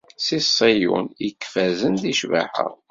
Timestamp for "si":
0.25-0.39